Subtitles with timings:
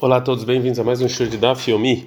[0.00, 2.04] Olá a todos, bem-vindos a mais um show de Daf Yomi,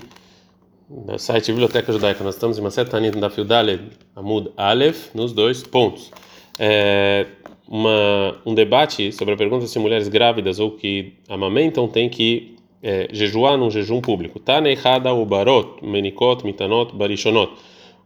[0.90, 2.23] do site Biblioteca Judaica.
[2.23, 3.83] Nós estamos em uma seta da Daf Yudaled
[4.15, 6.09] Amud Aleph, nos dois pontos.
[6.57, 7.25] É
[7.67, 13.09] uma, um debate sobre a pergunta se mulheres grávidas ou que amamentam têm que é,
[13.12, 14.39] jejuar num jejum público.
[14.39, 17.52] Tanehada Ubarot, Menikot, Mitanot, Barishonot.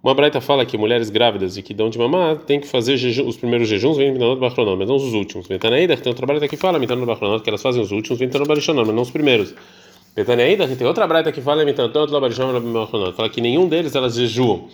[0.06, 3.28] Uma braita fala que mulheres grávidas e que dão de mamar têm que fazer jejum,
[3.28, 5.48] os primeiros jejuns, vem Mitanot Bachronot, mas não os últimos.
[5.48, 8.86] Betanaída, tem outra braita que fala Mitanot Bachronot, que elas fazem os últimos, Mitanot Barishonot,
[8.86, 9.56] mas não os primeiros.
[10.16, 14.68] Betanaída, tem outra braita que fala Mitanot Barishonot, fala que nenhum deles elas jejuam.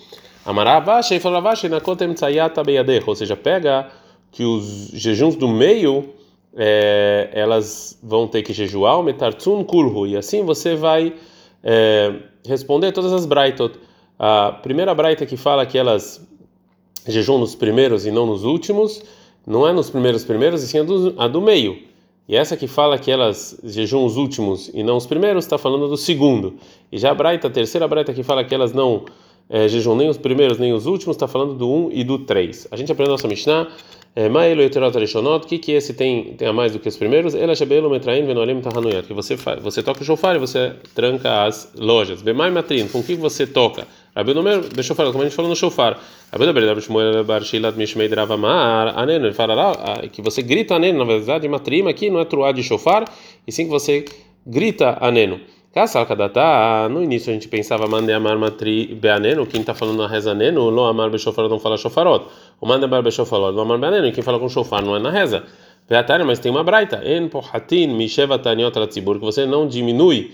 [0.44, 3.88] Amará baixa e fala baixa e na kotem tsayata beyadecho, ou seja, pega
[4.34, 6.10] que os jejuns do meio
[6.58, 11.14] é, elas vão ter que jejuar metartzun kulhu, e assim você vai
[11.64, 13.80] é, responder todas as braitot.
[14.24, 16.24] A primeira braita que fala que elas
[17.08, 19.02] jejuam nos primeiros e não nos últimos,
[19.48, 21.80] não é nos primeiros primeiros, e sim a do, a do meio.
[22.30, 25.88] E essa que fala que elas jejuam os últimos e não os primeiros, está falando
[25.88, 26.54] do segundo.
[26.92, 29.06] E já a braita, a terceira braita que fala que elas não
[29.50, 29.66] é,
[29.98, 32.68] nem os primeiros nem os últimos, está falando do 1 e do 3.
[32.70, 33.70] A gente aprende a nossa Mishnah
[34.30, 37.34] Maelo Eterot Rishonot, o que que esse tem, tem a mais do que os primeiros?
[37.34, 41.46] Ela Shabelo Metraim Venolim Tahanuyat, que você faz, você toca o shofar e você tranca
[41.46, 42.22] as lojas.
[42.22, 43.88] Bemai Matrin, com que você toca?
[44.16, 45.98] Rabi Nomer, Beshofar, como a gente falou no shofar.
[46.34, 46.54] Ele
[49.34, 53.06] fala lá que você grita Anen, na verdade, Matrim aqui não é truá de shofar,
[53.48, 54.06] e sim que você
[54.46, 55.40] grita Aneno.
[55.74, 60.34] Kassalkadatá, no início a gente pensava mande amar matri beaneno, quem está falando na reza
[60.34, 62.26] neno, lo amar bechofar não fala shofarot.
[62.60, 65.44] O mande amar bechofarot, lo amar beaneno, quem fala com shofar não é na reza.
[65.88, 67.02] Veatari, mas tem uma braita.
[67.06, 70.32] En pohatin misheva taniot latzibur, que você não diminui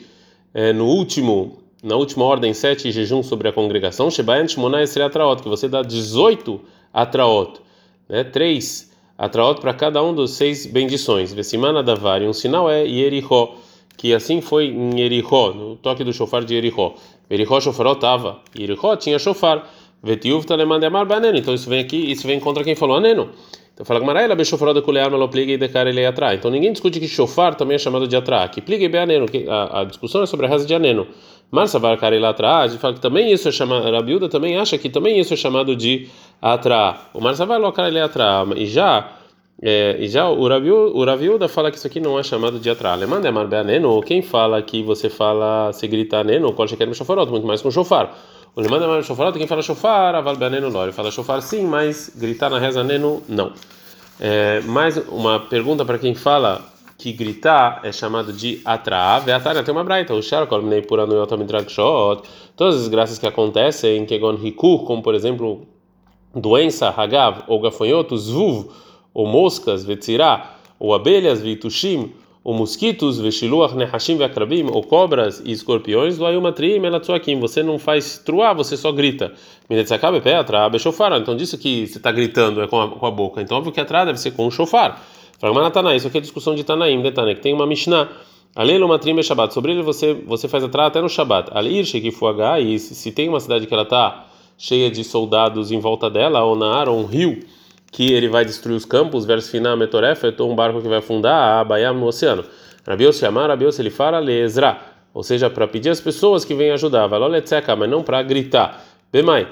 [0.56, 5.04] é, no último, na última ordem, sete jejum sobre a congregação, shebaen shmona esre
[5.42, 6.60] que você dá 18
[6.94, 7.62] atraot,
[8.10, 11.34] né, três atraot para cada um dos seis bendições.
[11.34, 13.56] Vesimana davari, um sinal é Yericho
[13.98, 16.94] que assim foi em Erihó, no toque do shofar de Erihó.
[17.30, 19.68] Erihó shofaró estava, e Erihó tinha shofar.
[20.04, 21.38] Vetiuv talemande amar baneno.
[21.38, 23.32] Então isso vem aqui, isso vem contra quem falou aneno.
[23.78, 26.40] Então fala que Maraela bechofar de culear malo pliga e decar ele atrás.
[26.40, 28.50] Então ninguém discute que shofar também é chamado de atrás.
[28.50, 31.06] Que pliga e beaneno, a, a discussão é sobre a reza de aneno.
[31.52, 34.90] Marsa var cara lá atrás, fala que também isso é chamado, Rabiuda também acha que
[34.90, 36.10] também isso é chamado de
[36.42, 37.02] atrás.
[37.14, 38.50] O Marsa vai locar ele atrás.
[38.56, 39.12] E já
[39.62, 40.48] é, e já o
[41.06, 42.96] Raviuda fala que isso aqui não é chamado de atrás.
[42.96, 47.30] Alemã é marbe aneno, quem fala que você fala, se grita aneno, qual quer shofarot,
[47.30, 48.12] muito mais com shofar.
[48.56, 50.92] O alemã é marbe shofarot, quem fala shofar, aval aneno lore.
[50.92, 53.52] Fala shofar sim, mas gritar na reza aneno, não.
[54.20, 56.66] É, mais uma pergunta para quem fala
[56.98, 59.24] que gritar é chamado de atraar.
[59.24, 62.24] Veatara tem uma braita, o Sharkol Mnei Puranuyot Amidrakshot.
[62.56, 65.68] Todas as graças que acontecem em Kegon Hikur, como por exemplo
[66.34, 68.70] doença, Hagav ou gafanhoto, Zvuv
[69.14, 72.14] ou moscas, vetzirá, ou abelhas, vitushim,
[72.48, 77.42] ou mosquitos, veshiluach, nehashim, veakrabim, ou cobras e escorpiões, do ayumatrim, elatsuakim.
[77.42, 79.34] Você não faz truá, você só grita.
[79.70, 81.12] Minetzakabe petra, bechofar.
[81.20, 83.42] Então, disso que você está gritando é com a, com a boca.
[83.42, 85.04] Então, óbvio que atrás deve ser com o shofar.
[85.38, 88.08] Fragmanatana, isso aqui é discussão de Tanaim, Detane, que tem uma Mishnah.
[88.56, 89.54] Alelo matrim Shabbat.
[89.54, 91.50] Sobre ele você você faz atrás até no Shabbat.
[91.54, 94.26] Alir shekifuagá, e se tem uma cidade que ela está
[94.58, 97.44] cheia de soldados em volta dela, ou na ar, ou um rio,
[97.98, 101.62] que ele vai destruir os campos, verso final, Metorefet, um barco que vai afundar a
[101.62, 102.44] Abayam no oceano.
[102.86, 104.78] Rabios chamar, Rabios ele fala, Lezra,
[105.12, 108.86] ou seja, para pedir às pessoas que venham ajudar, Valoletzeca, mas não para gritar.
[109.12, 109.48] Bemai,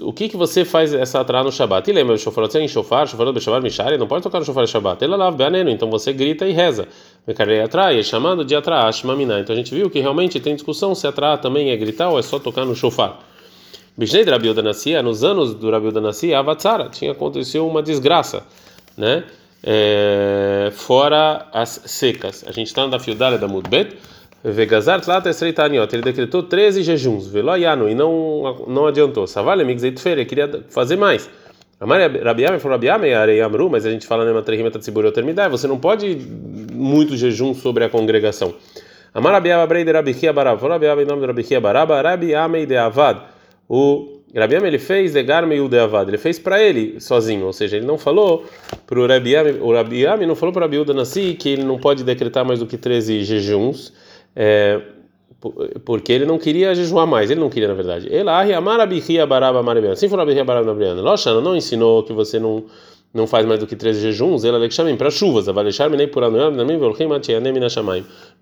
[0.00, 1.88] o que que você faz essa atrás no Shabat?
[1.88, 4.66] E lembra, o shofar tem shofar, shofar do Shabat Mishari, não pode tocar no shofar
[4.66, 5.02] Shabat.
[5.02, 6.86] Ele lava beaneno, então você grita e reza.
[7.26, 9.40] Mekarei atrai, é chamado de atrás, mamina.
[9.40, 12.22] Então a gente viu que realmente tem discussão se atrás também é gritar ou é
[12.22, 13.18] só tocar no shofar.
[13.98, 18.44] Bishnei de Rabiuda Nassia, nos anos do Rabiuda Nassia, Avatsara, tinha acontecido uma desgraça,
[18.96, 19.24] né?
[19.60, 22.44] É, fora as secas.
[22.46, 23.96] A gente está na Fiudalha da Mudbet,
[24.44, 29.26] Vegazar Tlata Estreitaniot, ele decretou 13 jejuns, Veloiano, e não, não adiantou.
[29.26, 31.28] Savale Migzeit Feire, queria fazer mais.
[31.80, 36.16] Rabiame falou Rabiame, Areiamru, mas a gente fala na Trehimata Tzibur Termidai, você não pode
[36.72, 38.54] muito jejum sobre a congregação.
[39.12, 43.37] Amar Rabiaba Breider Rabichia Barab, falou Rabiaba em nome de Rabichia Baraba, Rabiame de Avad
[43.68, 47.76] o Rabiam ele fez Egarme e o Deavad, ele fez para ele sozinho, ou seja,
[47.76, 48.44] ele não falou
[48.86, 52.44] para o Rabiam, o Rabiam não falou para Rabiuda Nassi que ele não pode decretar
[52.44, 53.92] mais do que 13 jejuns,
[54.36, 54.80] é,
[55.84, 58.08] porque ele não queria jejuar mais, ele não queria na verdade.
[58.10, 58.28] Ele
[59.26, 59.62] Baraba
[59.92, 60.74] assim foi Baraba
[61.40, 62.64] não ensinou que você não
[63.12, 66.22] não faz mais do que 13 jejuns, ela chamem para chuvas, avalechar nem por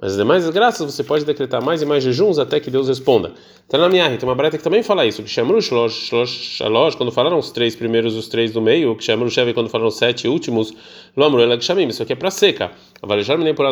[0.00, 3.32] Mas as demais graças você pode decretar mais e mais jejuns até que Deus responda.
[3.68, 7.12] Tá na minha tem uma breta que também fala isso, que chamru shlosh shlosh quando
[7.12, 10.26] falaram os três primeiros, os três do meio, que chamru shev quando falaram os sete
[10.26, 10.74] últimos,
[11.16, 12.72] lomru ela chamem, isso aqui é para seca.
[13.00, 13.66] Avalechar nem por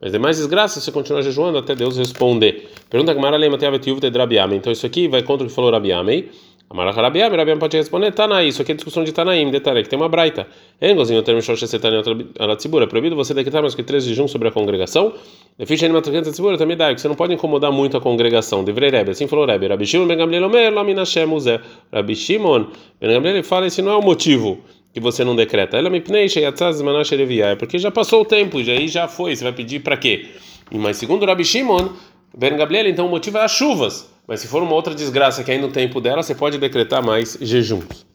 [0.00, 2.70] Mas demais desgraças você continua jejuando até Deus responder.
[2.88, 3.58] Pergunta que Mara lema
[4.56, 6.30] Então isso aqui vai contra o que falou Rabiamei.
[6.70, 9.98] Amarach Rabiam, Rabiam pode responder, Tanaí, isso aqui é discussão de Tanaim, detalhe, que tem
[9.98, 10.46] uma braita.
[10.80, 12.02] Engozinho, termo Shoshessetani
[12.38, 15.12] Alatzibura, é proibido você decretar mais que três jejuns sobre a congregação.
[15.66, 18.64] Ficha animatricante Tzibura também dá, que você não pode incomodar muito a congregação.
[18.64, 19.68] Devrei Rebbe, assim falou Rebbe.
[19.68, 21.60] Rabi Shimon Ben Gamliel Omer, Lamina Shem Uzé.
[21.92, 22.66] Rabi Shimon
[23.00, 24.58] Ben Gamliel fala, esse não é o motivo
[24.92, 25.76] que você não decreta.
[25.76, 29.06] Ela me pneixa e atzaz manash é porque já passou o tempo, já aí já
[29.06, 30.28] foi, você vai pedir para quê?
[30.72, 31.90] Mas segundo Rabi Shimon
[32.36, 34.13] Ben Gabriel, então o motivo é as chuvas.
[34.26, 37.36] Mas se for uma outra desgraça que aí no tempo dela, você pode decretar mais
[37.40, 38.06] jejuns.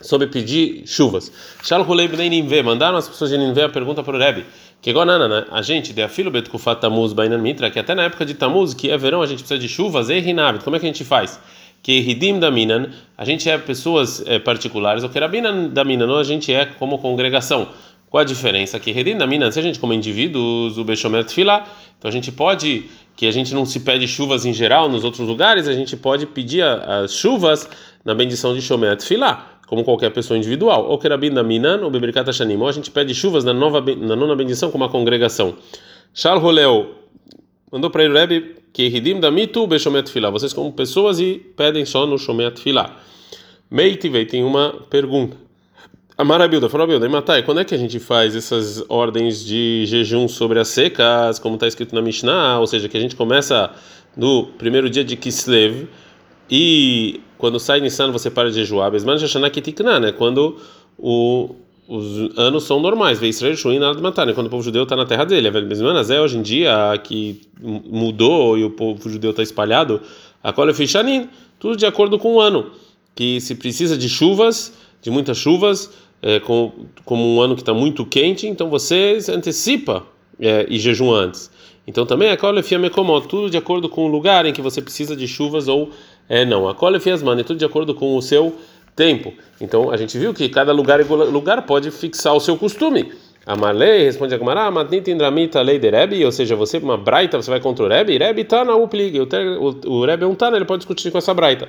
[0.00, 1.32] Sobre pedir chuvas.
[1.62, 4.44] Shalhulei bnei Ninveh, mandaram as pessoas de Ninveh a pergunta para o Rebbe.
[4.80, 5.44] Que igual né?
[5.50, 8.90] A gente, de afilo betkufat tamuz bainan mitra, que até na época de tamuz, que
[8.90, 10.62] é verão, a gente precisa de chuvas, e rinavit.
[10.62, 11.40] Como é que a gente faz?
[11.82, 16.16] Que ridim da minan, a gente é pessoas é, particulares, ou que rabinan da minan,
[16.18, 17.68] a gente é como congregação.
[18.10, 18.78] Qual a diferença?
[18.80, 18.92] Que
[19.26, 21.66] minan, se a gente como indivíduos, o bechomet filá,
[21.98, 22.88] então a gente pode
[23.18, 26.24] que a gente não se pede chuvas em geral nos outros lugares, a gente pode
[26.24, 27.68] pedir as chuvas
[28.04, 30.86] na bendição de Shomet Filá, como qualquer pessoa individual.
[30.88, 31.00] Ou
[31.44, 34.84] Minan, ou Beberkata Shanim, ou a gente pede chuvas na, nova, na nona bendição como
[34.84, 35.56] a congregação.
[36.14, 36.94] Shal Roleu
[37.72, 41.84] mandou para ele o Rebbe que da Mitu Beshomet Filá, vocês como pessoas e pedem
[41.84, 42.98] só no Shomet Filá.
[43.68, 45.47] Meitivei tem uma pergunta.
[46.18, 50.26] A Marabilda falou, Bilda, Matai, quando é que a gente faz essas ordens de jejum
[50.26, 53.70] sobre as secas, como está escrito na Mishnah, ou seja, que a gente começa
[54.16, 55.86] no primeiro dia de Kislev
[56.50, 60.10] e quando sai Nissan você para de jejuar, Besman Shashana Kitikna, né?
[60.10, 60.56] Quando
[60.98, 61.54] o,
[61.86, 64.32] os anos são normais, vê Israel Shuin nada de matar, né?
[64.32, 68.58] Quando o povo judeu está na terra dele, Besman é hoje em dia que mudou
[68.58, 70.00] e o povo judeu está espalhado,
[70.42, 71.28] a Kole Fishanin,
[71.60, 72.72] tudo de acordo com o ano,
[73.14, 76.72] que se precisa de chuvas, de muitas chuvas, é, com,
[77.04, 80.04] como um ano que está muito quente, então você antecipa
[80.40, 81.50] é, e jejum antes.
[81.86, 85.16] Então também a colefia mecomó, tudo de acordo com o lugar em que você precisa
[85.16, 85.90] de chuvas ou
[86.28, 86.68] é, não.
[86.68, 88.54] A colefia asmana é tudo de acordo com o seu
[88.94, 89.32] tempo.
[89.60, 93.12] Então a gente viu que cada lugar lugar pode fixar o seu costume.
[93.46, 97.40] A Malei responde a Gamara, Matnit Indramita lei de Rebbe, ou seja, você, uma braita,
[97.40, 100.66] você vai contra o Rebbe, Rebbe tá na uplig, o Rebbe é um tana, ele
[100.66, 101.66] pode discutir com essa braita.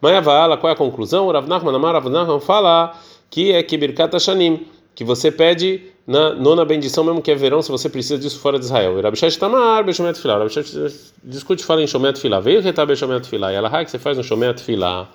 [0.00, 1.26] Mayavala, qual é a conclusão?
[1.26, 2.98] O Rav Nachman Amar, Rav Nachman fala
[3.30, 7.70] que é Kibirkat Hashanim, que você pede na nona bendição, mesmo que é verão, se
[7.70, 8.98] você precisa disso fora de Israel.
[8.98, 10.18] E Rabishat Tamar, Beshomet.
[10.26, 10.66] Rabishat
[11.22, 12.40] discute fala em Shomet Filah.
[12.40, 13.52] Veio retar Beshomet Filah.
[13.52, 15.08] E ela que você faz no Shomet Filah.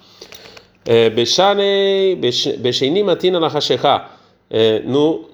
[0.86, 2.16] É, Beshane,
[2.60, 4.06] Besheini Matina Lahashecha.
[4.52, 5.26] É, no,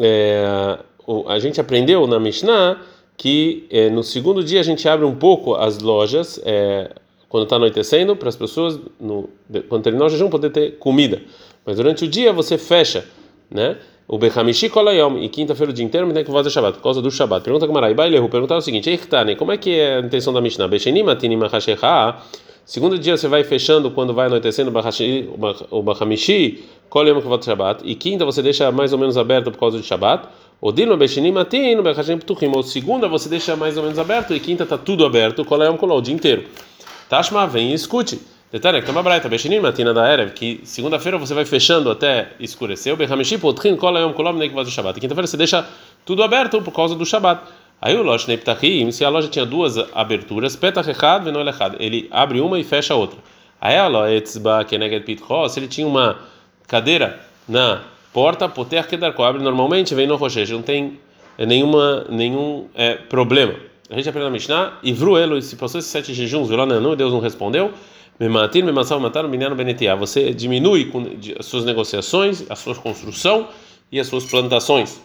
[0.00, 0.78] é,
[1.26, 2.80] a gente aprendeu na Mishnah
[3.16, 6.40] que no segundo dia a gente abre um pouco as lojas
[7.28, 9.28] quando está anoitecendo para as pessoas no,
[9.68, 11.20] quando terminar o jejum poder ter comida.
[11.64, 13.04] Mas durante o dia você fecha,
[13.50, 13.76] né?
[14.08, 17.10] O Bechamishi Kolayom, e quinta-feira o dia inteiro, tem que fazer Shabbat, por causa do
[17.10, 17.44] Shabbat.
[17.44, 20.40] Pergunta com Marai Bailehu, perguntar o seguinte: Eichtane, como é que é a intenção da
[20.40, 20.66] Mishnah?
[20.66, 21.38] Bechenim Atinim.
[22.64, 24.70] Segundo dia você vai fechando quando vai anoitecendo
[25.70, 27.82] o Bachamishi, Kolayom Kavot Shabbat.
[27.84, 30.26] E quinta você deixa mais ou menos aberto por causa do Shabbat.
[30.74, 32.50] Dino Bechenim Atin, Bechashim Ptuchim.
[32.54, 35.98] Ou segunda você deixa mais ou menos aberto e quinta está tudo aberto, Kolayom Kolol,
[35.98, 36.44] o dia inteiro.
[37.08, 38.20] Tashma, vem e escute.
[38.50, 42.96] Detalhe, uma braita, Beshinim matina da Erev, que segunda-feira você vai fechando até escurecer, o
[42.96, 44.98] Behamishi potrin kolayom kolom nekvaz Shabbat.
[44.98, 45.66] Quinta-feira você deixa
[46.04, 47.42] tudo aberto por causa do Shabbat.
[47.80, 52.08] Aí o Losh Neptachim, se a loja tinha duas aberturas, Petach Echad Venol Echad, ele
[52.10, 53.18] abre uma e fecha a outra.
[53.60, 56.18] Aí a Loetzba Keneged Pitcho, se ele tinha uma
[56.66, 60.98] cadeira na porta, Poter Kedarko, abre normalmente, vem no Rochesh, não tem
[61.38, 63.54] nenhuma, nenhum é, problema.
[63.90, 67.20] A gente aprende na Mishnah, e Vruelo, se passou esses sete jejuns, não, Deus não
[67.20, 67.72] respondeu.
[68.20, 69.94] Mematir, memassal, matar, menino benetia.
[69.96, 71.04] Você diminui com
[71.38, 73.48] as suas negociações, a sua construção
[73.90, 75.00] e as suas plantações.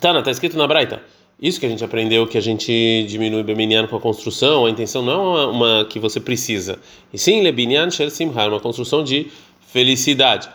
[0.00, 1.02] Tana, está escrito na Braita.
[1.40, 5.02] Isso que a gente aprendeu que a gente diminui Beminian com a construção, a intenção
[5.02, 6.78] não é uma, que você precisa,
[7.14, 9.28] e sim Lebinian Shel Simha, uma construção de
[9.68, 10.50] felicidade.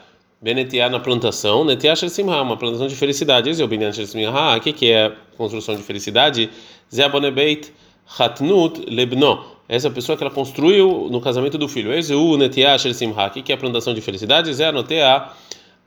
[0.46, 3.50] Benetiar na plantação, Netiar Shel Simha, uma plantação de felicidade.
[3.50, 6.52] Esse é o Binian Shel Simha, o que, que é construção de felicidade?
[6.94, 7.74] Zé Abonebeit.
[8.20, 9.44] Hatnut Lebno.
[9.68, 11.92] Essa pessoa que ela construiu no casamento do filho.
[11.92, 14.54] Ezu Netiash Simha, que é a plantação de felicidade.
[14.54, 15.30] Zé anotea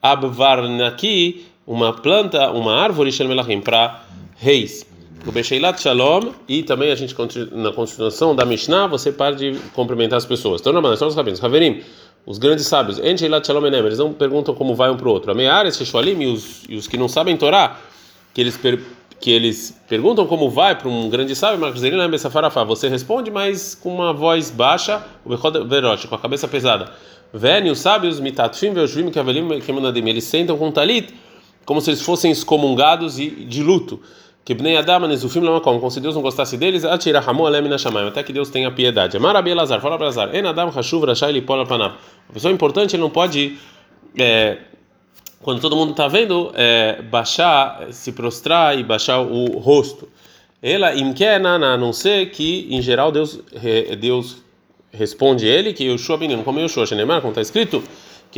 [0.03, 4.03] Abvarnaki, uma planta, uma árvore Shel Melachim, para
[4.39, 4.85] reis.
[5.25, 7.15] O Besheilat Shalom, e também a gente,
[7.53, 10.61] na continuação da Mishnah, você para de cumprimentar as pessoas.
[10.61, 11.41] Então, não, nós somos rabinos.
[12.27, 15.31] Os grandes sábios, eles não perguntam como vai um para o outro.
[15.31, 17.79] A Meares, Sheshualim e os, e os que não sabem Torá,
[18.35, 18.81] que eles, per,
[19.19, 21.59] que eles perguntam como vai para um grande sábio,
[22.67, 26.93] você responde, mas com uma voz baixa, com a cabeça pesada.
[27.33, 31.13] Vene, os sábios, mitatfim, veoshvim, kavelim, kemunadim, eles sentam com talit,
[31.65, 34.01] como se eles fossem excomungados e de luto.
[34.49, 38.23] Que bnei adam nezufim lamakom, como se Deus não gostasse deles, atirahamu alem nashamayim, até
[38.23, 39.19] que Deus tenha piedade.
[39.19, 41.97] Amar Abi Elazar, fala Elazar, en adam hashuv rashai lipol panav.
[42.27, 43.59] Uma pessoa importante ele não pode,
[44.19, 44.57] é,
[45.43, 50.09] quando todo mundo está vendo, é, baixar, se prostrar e baixar o rosto.
[50.63, 53.39] Ela imkena, a não ser que, em geral, Deus,
[54.01, 54.39] Deus
[54.91, 57.83] responde ele que Yoshua menino, como Yoshua, Shenemar, como está escrito,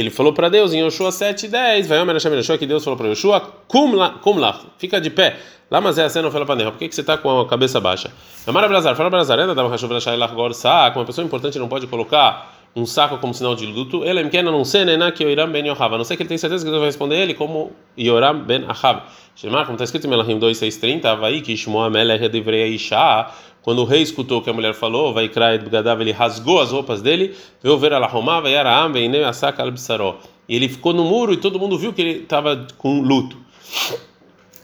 [0.01, 2.97] que ele falou para Deus em Yoshua 7:10, vai Omer Hashem Yoshua que Deus falou
[2.97, 5.37] para Yoshua, kum la, fica de pé.
[5.71, 6.73] Lá mas é a cena fala panela.
[6.73, 8.11] Por que que você está com a cabeça baixa?
[8.47, 11.87] Amar Abrazar, fala Abrazar, ainda dava para Shailah agora saco, uma pessoa importante não pode
[11.87, 14.03] colocar um saco como sinal de luto.
[14.05, 15.99] Ele é não sei, né, que Yoram ben Yohav.
[15.99, 19.03] Não sei que ele tem certeza que Deus vai responder ele como Yoram ben Ahav.
[19.37, 23.31] Shemar, como está escrito em Melachim 2:630, vai que Shmuel Melech devrei Isha
[23.63, 27.03] quando o rei escutou o que a mulher falou, vai Gadav, ele rasgou as roupas
[27.03, 30.19] dele, veio ver ela arrumava e era e asaka albisaró.
[30.49, 33.37] E ele ficou no muro e todo mundo viu que ele estava com luto.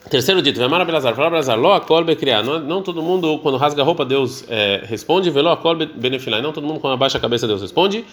[0.09, 2.43] Terceiro dito, Vemara Belazar, fala Belazar, lo akol criar.
[2.43, 6.41] Não todo mundo, quando rasga a roupa, Deus é, responde, velo akol benefilai.
[6.41, 8.05] Não todo mundo, quando abaixa a cabeça, Deus responde.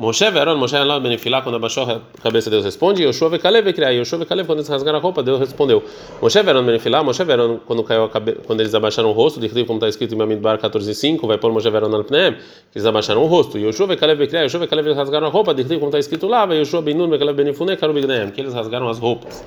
[0.00, 3.02] Moshe Veron, Moshe lá benefilá, quando abaixou a cabeça, Deus responde.
[3.02, 3.90] Yoshua Vekalev criar.
[3.90, 5.82] Yoshua Vekalev, quando eles rasgaram a roupa, Deus respondeu.
[6.22, 9.50] Moshe Veron benefilá, Moshe Veron, quando caiu a cabeça, quando eles abaixaram o rosto, de
[9.66, 12.14] como está escrito em Bamidbar 14:5, vai pôr Moshe Veron al que
[12.74, 13.58] eles abaixaram o rosto.
[13.58, 14.44] Yoshua Vekalev criar.
[14.44, 17.36] Yoshua Vekalev, eles rasgaram a roupa, de como está escrito lá, vai Yoshua Benun Vekalev
[17.36, 19.44] benefune, Karu Bigneem, que eles rasgaram as roupas.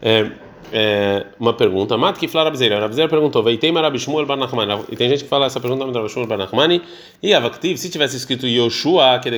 [0.00, 0.30] É,
[0.72, 1.96] é, uma pergunta.
[1.96, 2.80] Mat que fala Rabzeira.
[2.80, 4.84] Rabzeira perguntou: Veitei Marabishmuel Barnachmani.
[4.90, 6.82] E tem gente que fala essa pergunta do Rabishmuel Barnachmani.
[7.22, 9.30] E Avaktiv, se tivesse escrito Yoshua, que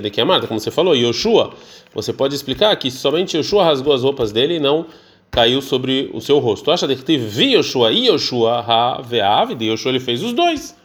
[0.00, 1.52] de que Marta, como você falou, Yoshua,
[1.94, 4.86] você pode explicar que somente Yoshua rasgou as roupas dele e não
[5.30, 6.70] caiu sobre o seu rosto.
[6.70, 10.76] Acha que vi Yoshua e Yoshua ha de Yoshua ele fez os dois.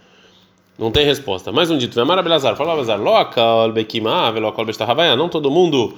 [0.77, 1.51] Não tem resposta.
[1.51, 1.93] Mais um dito.
[1.93, 2.55] Vemar Abelazar.
[2.55, 2.99] Falou Abelazar.
[2.99, 5.15] Local Bekimah, velokal Bestahavaya.
[5.15, 5.93] Não todo mundo.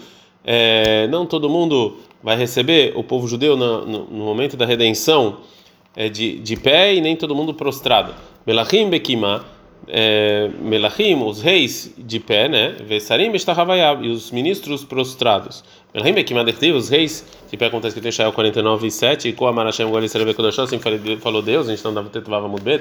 [0.46, 5.38] É, não todo mundo vai receber o povo judeu no, no, no momento da redenção
[5.96, 8.14] é, de, de pé e nem todo mundo prostrado.
[8.46, 9.46] Melachim Bekima,
[9.88, 12.76] é, Melachim, os reis de pé, né?
[12.86, 13.32] Vesarim
[14.02, 15.64] e os ministros prostrados.
[15.94, 19.48] Melachim Bekima Dertiv, os reis de pé, acontece que tem 49 e 7, e com
[19.48, 20.80] a Marashem Golisere Kodashó, assim
[21.20, 22.80] falou Deus, a gente não dava tetovava muito bem.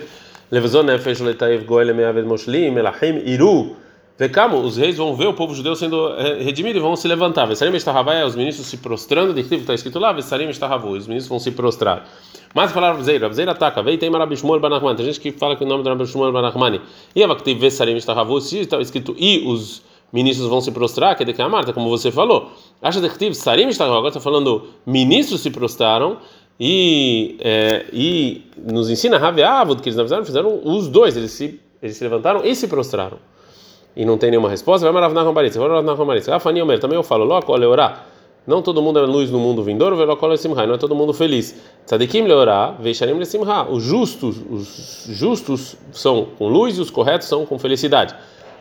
[0.51, 3.77] Levzon Nefesh Letaev Goel Meaved Moshlim, Melachim Iru.
[4.19, 7.47] Vecamo, os reis vão ver o povo judeu sendo eh, redimido e vão se levantar.
[7.47, 11.39] Vesarim estahavai, os ministros se prostrando, de está escrito lá, Vesarim estahavu, os ministros vão
[11.39, 12.07] se prostrar.
[12.55, 15.67] Mas falaram Abzeira, Abzeira ataca, vem tem Marabishmuel Banachman, tem gente que fala que o
[15.67, 16.83] nome do Marabishmuel Banachmani.
[17.17, 21.27] E Avaktiv Vesarim estahavu, se está escrito e os ministros vão se prostrar, que é
[21.27, 22.53] de que a Marta, como você falou.
[22.83, 26.19] Acha que Sarim estahavu, agora está falando ministros se prostraram.
[26.61, 31.59] E, é, e nos ensina Raveavud que eles não fizeram, fizeram os dois, eles se,
[31.83, 33.19] eles se levantaram e se prostraram
[33.95, 35.57] e não tem nenhuma resposta, vai Marav Nahum Baritz.
[35.57, 36.27] Vai Marav Nahum Baritz.
[36.27, 38.07] Rafani Omer, também eu falo, Loco leorá.
[38.45, 41.55] Não todo mundo é luz no mundo vindouro, Velocol Simha, não é todo mundo feliz.
[41.87, 43.63] Tzadikim leorá, Veisharim Simha.
[43.71, 48.17] Os justos, os justos são com luz e os corretos são com felicidade.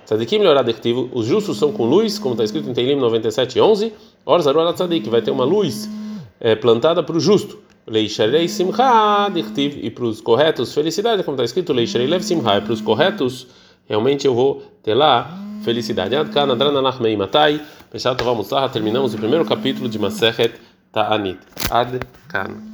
[0.06, 3.92] Tzadikim leorá dectivo, os justos são com luz, como está escrito em Teilim 97:11.
[4.24, 5.90] Orzaru ala tzadik, vai ter uma luz
[6.40, 7.58] é, plantada para o justo.
[7.88, 12.62] Leisharei Simha dictiv, e para os corretos felicidade, como está escrito Leisharei Lev Simha, e
[12.62, 13.48] para os corretos
[13.88, 15.30] realmente eu vou ter lá
[15.64, 16.16] felicidade.
[16.16, 17.62] Adkan Adrana Nachmei Matai,
[17.92, 18.18] Peshat
[18.72, 20.54] Terminamos o primeiro capítulo de Masechet
[20.92, 21.40] Ta'anit.
[21.70, 22.71] Adkan.